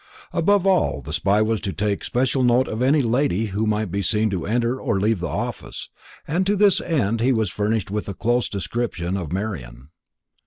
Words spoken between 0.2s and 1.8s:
Above all, the spy was to